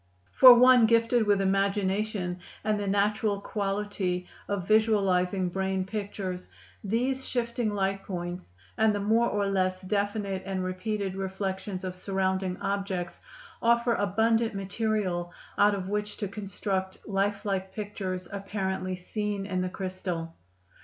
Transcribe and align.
For 0.31 0.51
one 0.55 0.87
gifted 0.87 1.27
with 1.27 1.41
imagination 1.41 2.39
and 2.63 2.79
the 2.79 2.87
natural 2.87 3.39
quality 3.39 4.27
of 4.47 4.67
visualizing 4.67 5.49
brain 5.49 5.85
pictures, 5.85 6.47
these 6.83 7.29
shifting 7.29 7.69
light 7.75 8.01
points 8.03 8.49
and 8.79 8.95
the 8.95 8.99
more 8.99 9.29
or 9.29 9.45
less 9.45 9.79
definite 9.83 10.41
and 10.43 10.63
repeated 10.63 11.13
reflections 11.15 11.83
of 11.83 11.95
surrounding 11.95 12.57
objects 12.61 13.19
offer 13.61 13.93
abundant 13.93 14.55
material 14.55 15.31
out 15.59 15.75
of 15.75 15.87
which 15.89 16.17
to 16.17 16.27
construct 16.27 16.97
lifelike 17.07 17.71
pictures 17.71 18.27
apparently 18.31 18.95
seen 18.95 19.45
in 19.45 19.61
the 19.61 19.69
crystal. 19.69 20.33